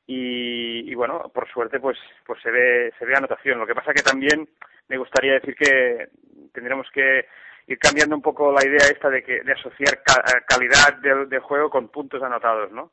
y, 0.05 0.89
y, 0.89 0.95
bueno, 0.95 1.31
por 1.33 1.49
suerte 1.49 1.79
pues 1.79 1.97
pues 2.25 2.41
se 2.41 2.51
ve 2.51 2.93
se 2.99 3.05
ve 3.05 3.15
anotación. 3.15 3.59
Lo 3.59 3.67
que 3.67 3.75
pasa 3.75 3.93
que 3.93 4.03
también 4.03 4.47
me 4.87 4.97
gustaría 4.97 5.33
decir 5.33 5.55
que 5.55 6.09
tendremos 6.53 6.87
que 6.93 7.25
ir 7.73 7.79
cambiando 7.79 8.15
un 8.15 8.21
poco 8.21 8.51
la 8.51 8.65
idea 8.65 8.87
esta 8.91 9.09
de 9.09 9.23
que 9.23 9.43
de 9.43 9.51
asociar 9.51 10.01
ca 10.03 10.23
calidad 10.47 10.97
del, 11.01 11.29
del, 11.29 11.39
juego 11.39 11.69
con 11.69 11.89
puntos 11.89 12.21
anotados, 12.23 12.71
¿no? 12.71 12.91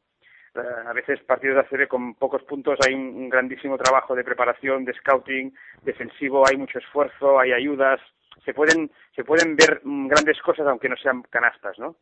Uh, 0.54 0.88
a 0.88 0.92
veces 0.92 1.20
partidos 1.22 1.56
de 1.56 1.78
ACB 1.78 1.88
con 1.88 2.14
pocos 2.14 2.42
puntos 2.42 2.76
hay 2.84 2.92
un, 2.92 3.28
grandísimo 3.28 3.78
trabajo 3.78 4.16
de 4.16 4.24
preparación, 4.24 4.84
de 4.84 4.94
scouting, 4.94 5.54
defensivo, 5.82 6.44
hay 6.46 6.56
mucho 6.56 6.78
esfuerzo, 6.80 7.38
hay 7.38 7.52
ayudas, 7.52 8.00
se 8.44 8.52
pueden 8.52 8.90
se 9.14 9.22
pueden 9.22 9.54
ver 9.54 9.80
grandes 9.84 10.40
cosas 10.42 10.66
aunque 10.66 10.88
no 10.88 10.96
sean 10.96 11.22
canastas, 11.30 11.78
¿no? 11.78 11.96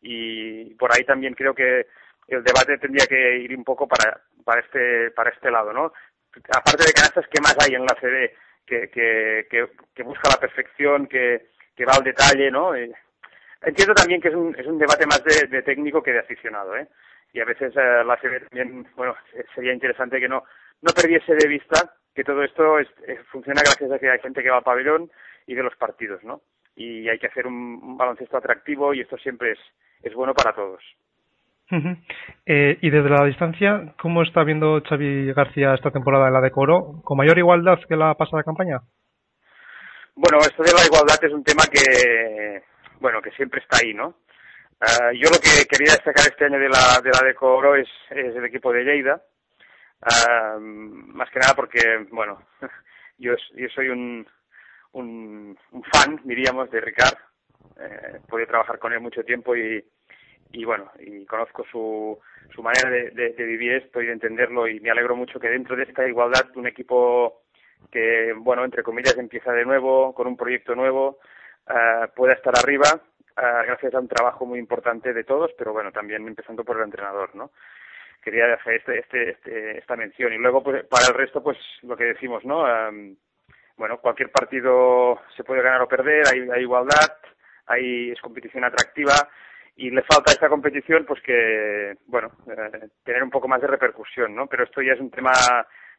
y 0.00 0.74
por 0.74 0.94
ahí 0.94 1.04
también 1.04 1.34
creo 1.34 1.54
que 1.54 1.86
el 2.28 2.44
debate 2.44 2.78
tendría 2.78 3.06
que 3.06 3.38
ir 3.38 3.56
un 3.56 3.64
poco 3.64 3.88
para, 3.88 4.20
para 4.44 4.60
este, 4.60 5.10
para 5.12 5.30
este 5.30 5.50
lado, 5.50 5.72
¿no? 5.72 5.92
Aparte 6.54 6.84
de 6.84 6.92
canastas, 6.92 7.26
¿qué 7.32 7.40
más 7.40 7.56
hay 7.64 7.74
en 7.74 7.84
la 7.84 7.96
CD 8.00 8.34
que, 8.66 8.90
que, 8.90 9.46
que, 9.94 10.02
busca 10.02 10.28
la 10.28 10.36
perfección, 10.36 11.06
que, 11.06 11.48
que 11.78 11.84
va 11.84 11.92
al 11.96 12.02
detalle, 12.02 12.50
¿no? 12.50 12.74
entiendo 12.74 13.94
también 13.94 14.20
que 14.20 14.28
es 14.28 14.34
un, 14.34 14.54
es 14.58 14.66
un 14.66 14.78
debate 14.78 15.06
más 15.06 15.22
de, 15.22 15.62
técnico 15.62 16.02
que 16.02 16.12
de 16.12 16.18
aficionado, 16.18 16.76
¿eh? 16.76 16.88
Y 17.32 17.40
a 17.40 17.44
veces 17.44 17.72
eh, 17.76 18.04
la 18.04 18.16
CD 18.20 18.40
también, 18.40 18.86
bueno, 18.96 19.14
sería 19.54 19.72
interesante 19.72 20.18
que 20.18 20.28
no, 20.28 20.42
no 20.82 20.92
perdiese 20.92 21.34
de 21.34 21.46
vista 21.46 21.90
que 22.14 22.24
todo 22.24 22.42
esto 22.42 22.80
es, 22.80 22.88
funciona 23.30 23.62
gracias 23.62 23.92
a 23.92 23.98
que 23.98 24.10
hay 24.10 24.18
gente 24.18 24.42
que 24.42 24.50
va 24.50 24.56
al 24.56 24.64
pabellón 24.64 25.08
y 25.46 25.54
de 25.54 25.62
los 25.62 25.76
partidos, 25.76 26.24
¿no? 26.24 26.40
Y 26.74 27.08
hay 27.08 27.18
que 27.18 27.28
hacer 27.28 27.46
un, 27.46 27.96
baloncesto 27.96 28.38
atractivo 28.38 28.92
y 28.92 29.00
esto 29.00 29.16
siempre 29.18 29.52
es, 29.52 29.58
es 30.02 30.14
bueno 30.14 30.34
para 30.34 30.52
todos. 30.52 30.82
eh, 32.46 32.78
y 32.80 32.90
desde 32.90 33.10
la 33.10 33.24
distancia, 33.26 33.94
¿cómo 34.00 34.22
está 34.22 34.42
viendo 34.42 34.80
Xavi 34.82 35.32
García 35.32 35.74
esta 35.74 35.90
temporada 35.92 36.26
en 36.26 36.34
la 36.34 36.40
de 36.40 36.50
Coro? 36.50 37.02
¿Con 37.04 37.18
mayor 37.18 37.38
igualdad 37.38 37.78
que 37.88 37.94
la 37.94 38.14
pasada 38.14 38.42
campaña? 38.42 38.80
Bueno, 40.20 40.38
esto 40.40 40.64
de 40.64 40.72
la 40.72 40.84
igualdad 40.84 41.16
es 41.22 41.32
un 41.32 41.44
tema 41.44 41.62
que, 41.70 42.64
bueno, 42.98 43.22
que 43.22 43.30
siempre 43.30 43.60
está 43.60 43.78
ahí, 43.80 43.94
¿no? 43.94 44.08
Uh, 44.80 45.12
yo 45.12 45.30
lo 45.30 45.38
que 45.38 45.64
quería 45.70 45.92
destacar 45.92 46.26
este 46.26 46.44
año 46.44 46.58
de 46.58 46.68
la 46.68 47.00
de 47.04 47.10
la 47.10 47.24
de 47.24 47.36
Coro 47.36 47.76
es, 47.76 47.88
es 48.10 48.34
el 48.34 48.44
equipo 48.44 48.72
de 48.72 48.82
Lleida, 48.82 49.22
Uh, 50.00 50.60
más 50.60 51.28
que 51.30 51.40
nada 51.40 51.54
porque, 51.54 52.06
bueno, 52.10 52.40
yo, 53.18 53.34
yo 53.54 53.68
soy 53.74 53.88
un, 53.88 54.26
un, 54.92 55.56
fan, 55.92 56.20
diríamos, 56.24 56.70
de 56.70 56.80
Ricard. 56.80 57.18
Eh, 57.80 58.20
he 58.40 58.46
trabajar 58.46 58.78
con 58.78 58.92
él 58.92 59.00
mucho 59.00 59.24
tiempo 59.24 59.56
y, 59.56 59.84
y 60.52 60.64
bueno, 60.64 60.90
y 61.00 61.26
conozco 61.26 61.64
su, 61.70 62.16
su 62.54 62.62
manera 62.62 62.90
de, 62.90 63.10
de, 63.10 63.32
de, 63.32 63.44
vivir 63.44 63.72
esto 63.72 64.00
y 64.00 64.06
de 64.06 64.12
entenderlo 64.12 64.68
y 64.68 64.78
me 64.78 64.90
alegro 64.90 65.16
mucho 65.16 65.40
que 65.40 65.48
dentro 65.48 65.74
de 65.74 65.82
esta 65.82 66.06
igualdad 66.06 66.46
un 66.54 66.68
equipo 66.68 67.42
que, 67.90 68.34
bueno, 68.36 68.64
entre 68.64 68.82
comillas 68.82 69.16
empieza 69.18 69.52
de 69.52 69.64
nuevo, 69.64 70.14
con 70.14 70.26
un 70.26 70.36
proyecto 70.36 70.74
nuevo, 70.74 71.18
uh, 71.68 72.08
pueda 72.14 72.34
estar 72.34 72.54
arriba 72.58 72.88
uh, 72.94 73.64
gracias 73.66 73.94
a 73.94 74.00
un 74.00 74.08
trabajo 74.08 74.46
muy 74.46 74.58
importante 74.58 75.12
de 75.12 75.24
todos, 75.24 75.50
pero 75.56 75.72
bueno, 75.72 75.92
también 75.92 76.26
empezando 76.26 76.64
por 76.64 76.76
el 76.76 76.84
entrenador, 76.84 77.34
¿no? 77.34 77.50
quería 78.22 78.52
hacer 78.52 78.74
este, 78.74 78.98
este, 78.98 79.30
este, 79.30 79.78
esta 79.78 79.96
mención. 79.96 80.32
Y 80.32 80.38
luego, 80.38 80.62
pues, 80.62 80.84
para 80.86 81.06
el 81.06 81.14
resto, 81.14 81.42
pues 81.42 81.56
lo 81.82 81.96
que 81.96 82.04
decimos, 82.04 82.44
¿no? 82.44 82.66
bueno, 83.76 83.98
cualquier 83.98 84.30
partido 84.30 85.20
se 85.36 85.44
puede 85.44 85.62
ganar 85.62 85.80
o 85.80 85.88
perder, 85.88 86.24
hay, 86.30 86.48
hay 86.50 86.62
igualdad, 86.62 87.16
hay, 87.66 88.10
es 88.10 88.20
competición 88.20 88.64
atractiva 88.64 89.14
y 89.76 89.90
le 89.90 90.02
falta 90.02 90.32
esta 90.32 90.48
competición, 90.48 91.04
pues 91.06 91.22
que, 91.22 91.96
bueno, 92.06 92.32
eh, 92.50 92.88
tener 93.04 93.22
un 93.22 93.30
poco 93.30 93.46
más 93.46 93.60
de 93.60 93.68
repercusión, 93.68 94.34
¿no? 94.34 94.48
Pero 94.48 94.64
esto 94.64 94.82
ya 94.82 94.94
es 94.94 95.00
un 95.00 95.10
tema 95.10 95.30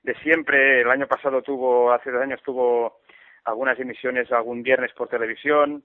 de 0.04 0.14
siempre. 0.16 0.82
El 0.82 0.90
año 0.90 1.08
pasado 1.08 1.42
tuvo, 1.42 1.92
hace 1.92 2.12
dos 2.12 2.22
años 2.22 2.42
tuvo 2.44 3.00
algunas 3.46 3.80
emisiones 3.80 4.32
algún 4.32 4.64
viernes 4.64 4.92
por 4.94 5.08
televisión. 5.08 5.84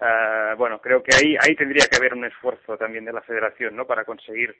Uh, 0.00 0.56
bueno, 0.56 0.80
creo 0.80 1.02
que 1.02 1.14
ahí, 1.14 1.36
ahí 1.40 1.54
tendría 1.54 1.86
que 1.90 1.96
haber 1.96 2.14
un 2.14 2.24
esfuerzo 2.24 2.76
también 2.76 3.04
de 3.04 3.12
la 3.12 3.20
federación, 3.22 3.76
¿no? 3.76 3.86
Para 3.86 4.04
conseguir 4.04 4.56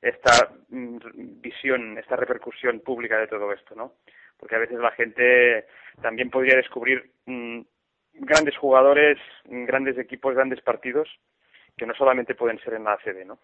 esta 0.00 0.50
mm, 0.70 0.98
visión, 1.40 1.96
esta 1.98 2.16
repercusión 2.16 2.80
pública 2.80 3.18
de 3.18 3.28
todo 3.28 3.52
esto, 3.52 3.74
¿no? 3.76 3.94
Porque 4.36 4.56
a 4.56 4.58
veces 4.58 4.78
la 4.78 4.90
gente 4.90 5.66
también 6.00 6.30
podría 6.30 6.56
descubrir 6.56 7.10
mm, 7.26 7.60
grandes 8.14 8.56
jugadores, 8.56 9.18
mm, 9.44 9.64
grandes 9.64 9.98
equipos, 9.98 10.34
grandes 10.34 10.60
partidos, 10.62 11.08
que 11.76 11.86
no 11.86 11.94
solamente 11.94 12.34
pueden 12.34 12.58
ser 12.58 12.74
en 12.74 12.84
la 12.84 12.94
ACB, 12.94 13.24
¿no? 13.24 13.38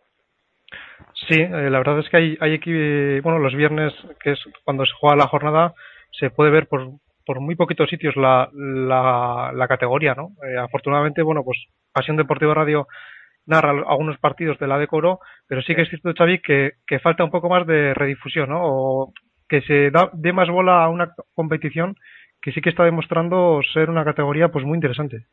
Sí, 1.29 1.41
eh, 1.41 1.71
la 1.71 1.79
verdad 1.79 1.99
es 1.99 2.09
que 2.09 2.17
hay, 2.17 2.39
hay 2.41 3.21
bueno, 3.21 3.39
los 3.39 3.55
viernes, 3.55 3.93
que 4.23 4.33
es 4.33 4.41
cuando 4.65 4.85
se 4.87 4.93
juega 4.99 5.17
la 5.17 5.27
jornada, 5.29 5.75
se 6.13 6.31
puede 6.31 6.51
ver 6.51 6.69
por, 6.69 6.89
por 7.27 7.41
muy 7.41 7.55
poquitos 7.57 7.91
sitios 7.91 8.17
la, 8.17 8.49
la, 8.53 9.53
la 9.55 9.69
categoría, 9.69 10.15
¿no? 10.15 10.31
Eh, 10.47 10.57
afortunadamente, 10.57 11.23
bueno, 11.23 11.43
pues 11.45 11.59
Pasión 11.93 12.17
Deportiva 12.17 12.55
Radio 12.55 12.87
narra 13.47 13.71
algunos 13.71 14.19
partidos 14.19 14.59
de 14.59 14.67
la 14.67 14.79
Decoro, 14.79 15.21
pero 15.47 15.63
sí 15.63 15.75
que 15.75 15.83
es 15.83 15.89
cierto, 15.89 16.13
Xavi, 16.17 16.41
que, 16.41 16.73
que 16.87 16.99
falta 16.99 17.25
un 17.25 17.31
poco 17.31 17.49
más 17.49 17.67
de 17.67 17.95
redifusión, 17.95 18.51
¿no? 18.51 18.61
O 18.63 19.13
que 19.49 19.63
se 19.63 19.91
da, 19.91 20.11
dé 20.13 20.33
más 20.33 20.49
bola 20.51 20.85
a 20.85 20.89
una 20.89 21.15
competición 21.35 21.97
que 22.41 22.53
sí 22.53 22.61
que 22.61 22.71
está 22.71 22.85
demostrando 22.85 23.61
ser 23.73 23.91
una 23.91 24.05
categoría 24.05 24.49
pues 24.49 24.65
muy 24.65 24.77
interesante. 24.77 25.27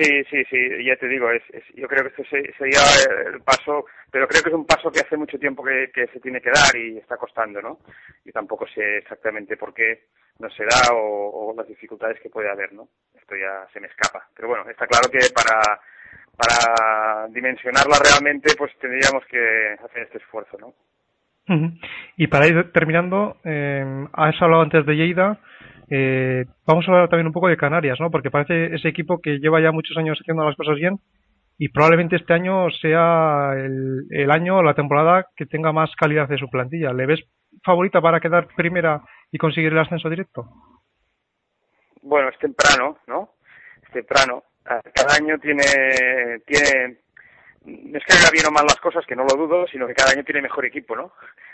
Sí, 0.00 0.24
sí, 0.30 0.42
sí, 0.48 0.84
ya 0.84 0.96
te 0.96 1.06
digo, 1.08 1.30
es, 1.30 1.42
yo 1.74 1.86
creo 1.86 2.04
que 2.04 2.22
este 2.22 2.54
sería 2.56 2.80
el 3.26 3.42
paso, 3.42 3.84
pero 4.10 4.26
creo 4.26 4.42
que 4.42 4.48
es 4.48 4.54
un 4.54 4.64
paso 4.64 4.90
que 4.90 5.00
hace 5.00 5.16
mucho 5.16 5.38
tiempo 5.38 5.62
que, 5.62 5.90
se 6.10 6.20
tiene 6.20 6.40
que 6.40 6.50
dar 6.50 6.74
y 6.74 6.96
está 6.96 7.18
costando, 7.18 7.60
¿no? 7.60 7.80
Yo 8.24 8.32
tampoco 8.32 8.66
sé 8.66 8.98
exactamente 8.98 9.58
por 9.58 9.74
qué 9.74 10.04
no 10.38 10.48
se 10.48 10.64
da 10.64 10.94
o, 10.94 11.50
o 11.50 11.54
las 11.54 11.68
dificultades 11.68 12.18
que 12.20 12.30
puede 12.30 12.50
haber, 12.50 12.72
¿no? 12.72 12.88
Esto 13.14 13.36
ya 13.36 13.66
se 13.74 13.80
me 13.80 13.88
escapa. 13.88 14.26
Pero 14.34 14.48
bueno, 14.48 14.70
está 14.70 14.86
claro 14.86 15.10
que 15.10 15.18
para 15.34 15.80
para 16.40 17.28
dimensionarla 17.28 17.98
realmente, 18.02 18.54
pues 18.56 18.72
tendríamos 18.78 19.24
que 19.26 19.76
hacer 19.84 20.02
este 20.04 20.18
esfuerzo, 20.18 20.56
¿no? 20.58 20.74
Y 22.16 22.28
para 22.28 22.46
ir 22.46 22.70
terminando, 22.72 23.38
eh, 23.44 24.06
has 24.12 24.40
hablado 24.40 24.62
antes 24.62 24.86
de 24.86 24.94
Lleida, 24.94 25.40
eh, 25.90 26.44
vamos 26.66 26.88
a 26.88 26.92
hablar 26.92 27.08
también 27.08 27.26
un 27.26 27.32
poco 27.32 27.48
de 27.48 27.56
Canarias, 27.56 27.98
¿no? 28.00 28.10
Porque 28.10 28.30
parece 28.30 28.74
ese 28.74 28.88
equipo 28.88 29.20
que 29.20 29.38
lleva 29.38 29.60
ya 29.60 29.72
muchos 29.72 29.96
años 29.96 30.18
haciendo 30.20 30.44
las 30.44 30.56
cosas 30.56 30.76
bien 30.76 30.98
y 31.58 31.68
probablemente 31.68 32.16
este 32.16 32.32
año 32.32 32.70
sea 32.70 33.52
el, 33.56 34.30
año 34.30 34.58
o 34.58 34.62
la 34.62 34.74
temporada 34.74 35.26
que 35.36 35.46
tenga 35.46 35.72
más 35.72 35.94
calidad 35.96 36.28
de 36.28 36.38
su 36.38 36.48
plantilla. 36.48 36.92
¿Le 36.92 37.06
ves 37.06 37.20
favorita 37.64 38.00
para 38.00 38.20
quedar 38.20 38.48
primera 38.56 39.02
y 39.30 39.38
conseguir 39.38 39.72
el 39.72 39.78
ascenso 39.78 40.08
directo? 40.08 40.48
Bueno, 42.02 42.30
es 42.30 42.38
temprano, 42.38 42.98
¿no? 43.06 43.34
Es 43.82 43.92
temprano 43.92 44.44
cada 44.64 45.16
año 45.16 45.38
tiene, 45.38 45.62
tiene, 46.46 46.98
no 47.64 47.98
es 47.98 48.04
que 48.04 48.12
haga 48.12 48.30
bien 48.32 48.46
o 48.46 48.50
mal 48.50 48.64
las 48.66 48.80
cosas, 48.80 49.04
que 49.06 49.16
no 49.16 49.24
lo 49.24 49.36
dudo, 49.36 49.66
sino 49.66 49.86
que 49.86 49.94
cada 49.94 50.12
año 50.12 50.24
tiene 50.24 50.42
mejor 50.42 50.64
equipo, 50.64 50.96
¿no? 50.96 51.12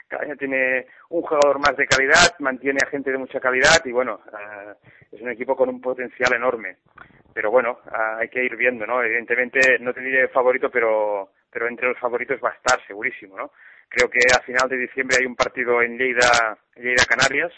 Cada 0.08 0.22
año 0.22 0.36
tiene 0.36 0.86
un 1.10 1.22
jugador 1.22 1.58
más 1.58 1.76
de 1.76 1.86
calidad, 1.86 2.38
mantiene 2.38 2.78
a 2.84 2.88
gente 2.88 3.10
de 3.10 3.18
mucha 3.18 3.40
calidad 3.40 3.84
y 3.84 3.92
bueno, 3.92 4.20
uh, 4.32 5.14
es 5.14 5.20
un 5.20 5.30
equipo 5.30 5.56
con 5.56 5.68
un 5.68 5.80
potencial 5.80 6.32
enorme. 6.32 6.76
Pero 7.34 7.50
bueno, 7.50 7.80
uh, 7.86 8.18
hay 8.20 8.28
que 8.28 8.44
ir 8.44 8.56
viendo, 8.56 8.86
¿no? 8.86 9.02
Evidentemente, 9.02 9.78
no 9.80 9.92
te 9.92 10.00
diré 10.00 10.28
favorito, 10.28 10.70
pero, 10.70 11.30
pero 11.50 11.66
entre 11.66 11.88
los 11.88 11.98
favoritos 11.98 12.40
va 12.42 12.50
a 12.50 12.54
estar, 12.54 12.80
segurísimo, 12.86 13.36
¿no? 13.36 13.50
Creo 13.88 14.08
que 14.08 14.20
a 14.34 14.42
final 14.42 14.68
de 14.68 14.78
diciembre 14.78 15.16
hay 15.20 15.26
un 15.26 15.36
partido 15.36 15.82
en 15.82 15.98
Lleida, 15.98 16.56
Lleida 16.76 17.04
Canarias, 17.04 17.52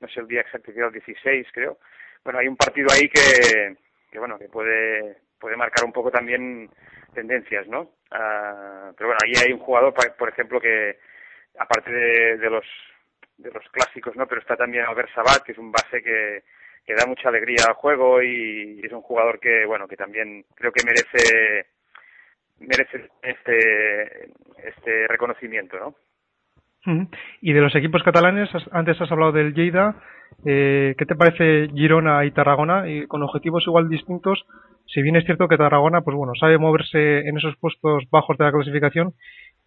no 0.00 0.08
sé 0.08 0.20
el 0.20 0.28
día 0.28 0.42
exacto, 0.42 0.70
el 0.70 0.92
16 0.92 1.46
creo. 1.52 1.78
Bueno, 2.22 2.38
hay 2.38 2.48
un 2.48 2.56
partido 2.56 2.88
ahí 2.92 3.08
que, 3.08 3.76
que 4.10 4.18
bueno, 4.18 4.38
que 4.38 4.48
puede, 4.48 5.16
puede 5.38 5.56
marcar 5.56 5.84
un 5.84 5.92
poco 5.92 6.10
también 6.10 6.68
tendencias, 7.14 7.66
¿no? 7.66 7.82
Uh, 7.82 8.94
pero 8.96 9.08
bueno, 9.08 9.18
ahí 9.24 9.32
hay 9.44 9.52
un 9.52 9.60
jugador, 9.60 9.94
por 9.94 10.28
ejemplo, 10.28 10.60
que 10.60 10.98
aparte 11.58 11.92
de, 11.92 12.38
de 12.38 12.50
los 12.50 12.64
de 13.38 13.50
los 13.50 13.68
clásicos, 13.70 14.16
¿no? 14.16 14.26
Pero 14.26 14.40
está 14.40 14.56
también 14.56 14.84
Albert 14.84 15.10
Sabat, 15.14 15.42
que 15.44 15.52
es 15.52 15.58
un 15.58 15.70
base 15.70 16.02
que, 16.02 16.42
da 16.94 17.06
mucha 17.06 17.28
alegría 17.28 17.64
al 17.66 17.74
juego 17.74 18.22
y, 18.22 18.80
y 18.80 18.86
es 18.86 18.92
un 18.92 19.02
jugador 19.02 19.38
que, 19.40 19.66
bueno, 19.66 19.86
que 19.88 19.96
también 19.96 20.44
creo 20.54 20.72
que 20.72 20.86
merece 20.86 21.66
merece 22.58 23.10
este 23.22 24.30
este 24.64 25.06
reconocimiento, 25.08 25.78
¿no? 25.78 25.94
Y 27.40 27.52
de 27.52 27.60
los 27.60 27.74
equipos 27.74 28.04
catalanes, 28.04 28.48
antes 28.70 29.00
has 29.00 29.10
hablado 29.10 29.32
del 29.32 29.54
Lleida, 29.54 29.96
eh, 30.44 30.94
¿qué 30.96 31.04
te 31.04 31.16
parece 31.16 31.68
Girona 31.74 32.24
y 32.24 32.30
Tarragona? 32.30 32.88
Y 32.88 33.06
con 33.08 33.24
objetivos 33.24 33.64
igual 33.66 33.88
distintos, 33.88 34.46
si 34.86 35.02
bien 35.02 35.16
es 35.16 35.24
cierto 35.24 35.48
que 35.48 35.56
Tarragona, 35.56 36.02
pues 36.02 36.16
bueno, 36.16 36.34
sabe 36.38 36.58
moverse 36.58 37.28
en 37.28 37.36
esos 37.36 37.56
puestos 37.56 38.04
bajos 38.10 38.38
de 38.38 38.44
la 38.44 38.52
clasificación 38.52 39.14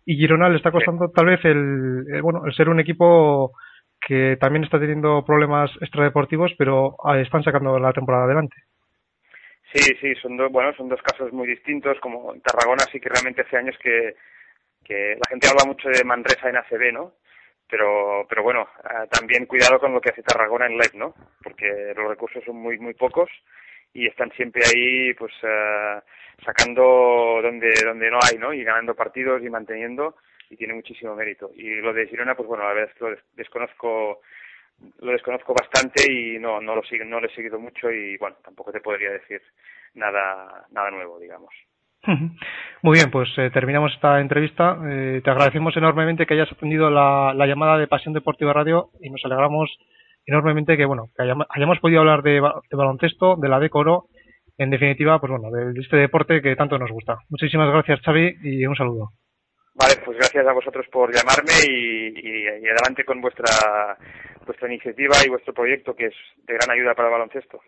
y 0.10 0.16
Girona 0.16 0.50
le 0.50 0.58
está 0.58 0.72
costando 0.72 1.12
tal 1.12 1.28
vez 1.28 1.40
el, 1.46 2.20
bueno, 2.24 2.42
el 2.44 2.54
ser 2.56 2.68
un 2.68 2.80
equipo 2.80 3.52
que 4.02 4.38
también 4.42 4.64
está 4.64 4.80
teniendo 4.80 5.24
problemas 5.24 5.70
extradeportivos, 5.82 6.52
pero 6.58 6.96
ah, 7.06 7.20
están 7.20 7.44
sacando 7.44 7.78
la 7.78 7.94
temporada 7.94 8.26
adelante. 8.26 8.56
Sí, 9.72 9.94
sí, 10.02 10.16
son 10.16 10.36
dos, 10.36 10.52
bueno, 10.52 10.74
son 10.74 10.90
dos 10.90 11.00
casos 11.04 11.32
muy 11.32 11.48
distintos. 11.48 12.00
Como 12.00 12.34
Tarragona 12.42 12.86
sí 12.92 13.00
que 13.00 13.10
realmente 13.10 13.44
hace 13.44 13.58
años 13.58 13.78
que, 13.84 14.16
que 14.84 15.14
la 15.14 15.30
gente 15.30 15.48
habla 15.48 15.66
mucho 15.68 15.90
de 15.90 16.04
Manresa 16.04 16.50
en 16.50 16.58
ACB, 16.58 16.92
¿no? 16.92 17.14
Pero, 17.70 18.26
pero 18.28 18.42
bueno, 18.42 18.68
uh, 18.84 19.06
también 19.12 19.46
cuidado 19.46 19.78
con 19.78 19.94
lo 19.94 20.02
que 20.02 20.10
hace 20.10 20.24
Tarragona 20.24 20.66
en 20.66 20.80
LEP, 20.80 20.96
¿no? 20.96 21.14
Porque 21.44 21.94
los 21.96 22.10
recursos 22.10 22.44
son 22.44 22.56
muy, 22.56 22.80
muy 22.80 22.96
pocos 22.96 23.30
y 23.94 24.08
están 24.08 24.32
siempre 24.32 24.64
ahí, 24.66 25.14
pues, 25.14 25.34
uh, 25.44 26.00
sacando 26.44 27.40
donde, 27.42 27.70
donde 27.84 28.12
no 28.12 28.20
hay, 28.22 28.38
¿no? 28.38 28.54
Y 28.54 28.64
ganando 28.64 28.96
partidos 28.96 29.44
y 29.44 29.50
manteniendo 29.50 30.16
y 30.50 30.56
tiene 30.56 30.74
muchísimo 30.74 31.16
mérito. 31.16 31.52
Y 31.56 31.76
lo 31.82 31.94
de 31.94 32.08
Girona, 32.08 32.36
pues 32.36 32.48
bueno, 32.48 32.64
la 32.64 32.74
verdad 32.74 32.90
es 32.90 32.98
que 32.98 33.06
lo 33.06 33.18
desconozco 33.36 34.22
lo 35.00 35.12
desconozco 35.12 35.54
bastante 35.54 36.10
y 36.10 36.40
no 36.40 36.62
no 36.62 36.74
lo 36.74 36.82
sigo, 36.84 37.04
no 37.04 37.20
lo 37.20 37.28
he 37.28 37.36
seguido 37.36 37.60
mucho 37.60 37.92
y 37.92 38.16
bueno 38.16 38.38
tampoco 38.42 38.72
te 38.72 38.80
podría 38.80 39.12
decir 39.12 39.42
nada 39.94 40.66
nada 40.72 40.90
nuevo 40.90 41.20
digamos 41.20 41.54
Muy 42.82 42.98
bien, 42.98 43.12
pues 43.12 43.30
eh, 43.38 43.50
terminamos 43.52 43.94
esta 43.94 44.22
entrevista. 44.22 44.78
Eh, 44.90 45.22
te 45.22 45.30
agradecemos 45.30 45.76
enormemente 45.76 46.26
que 46.26 46.34
hayas 46.34 46.52
atendido 46.52 46.90
la, 46.90 47.34
llamada 47.46 47.78
de 47.78 47.88
Pasión 47.88 48.14
Deportiva 48.14 48.54
Radio 48.54 48.90
y 49.02 49.10
nos 49.10 49.22
alegramos 49.26 49.70
enormemente 50.30 50.78
que 50.78 50.86
bueno 50.86 51.10
que 51.16 51.24
hayamos, 51.24 51.80
podido 51.80 52.00
hablar 52.00 52.22
de, 52.22 52.40
baloncesto, 52.40 53.36
de 53.36 53.50
la 53.50 53.60
decoro, 53.60 54.06
en 54.58 54.70
definitiva, 54.70 55.20
pues 55.20 55.32
bueno, 55.32 55.50
de, 55.52 55.80
este 55.80 55.98
deporte 55.98 56.42
que 56.42 56.56
tanto 56.56 56.78
nos 56.78 56.92
gusta. 56.92 57.18
Muchísimas 57.30 57.70
gracias, 57.70 58.02
Xavi, 58.02 58.38
y 58.44 58.66
un 58.66 58.76
saludo. 58.76 59.12
Vale, 59.74 59.96
pues 60.04 60.18
gracias 60.18 60.46
a 60.46 60.54
vosotros 60.54 60.86
por 60.92 61.14
llamarme 61.14 61.54
y, 61.68 62.14
y, 62.16 62.48
adelante 62.48 63.06
con 63.06 63.22
vuestra 63.22 63.98
vuestra 64.46 64.68
iniciativa 64.68 65.16
y 65.26 65.30
vuestro 65.30 65.54
proyecto 65.54 65.96
que 65.96 66.08
es 66.08 66.16
de 66.46 66.54
gran 66.56 66.72
ayuda 66.72 66.96
para 66.96 67.08
el 67.08 67.14
baloncesto. 67.14 67.60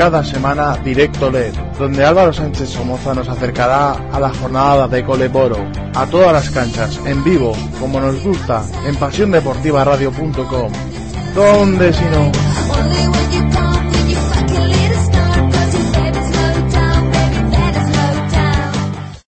Cada 0.00 0.24
semana 0.24 0.78
Directo 0.82 1.30
LED, 1.30 1.52
donde 1.78 2.02
Álvaro 2.02 2.32
Sánchez 2.32 2.70
Somoza 2.70 3.14
nos 3.14 3.28
acercará 3.28 3.92
a 4.10 4.18
la 4.18 4.30
jornada 4.30 4.88
de 4.88 5.04
Coleboro, 5.04 5.58
a 5.94 6.06
todas 6.06 6.32
las 6.32 6.48
canchas, 6.48 6.98
en 7.04 7.22
vivo, 7.22 7.52
como 7.78 8.00
nos 8.00 8.24
gusta, 8.24 8.64
en 8.86 8.96
pasiondeportivaradio.com. 8.96 10.72
¿Dónde 11.34 11.92
si 11.92 12.04
no? 12.04 13.19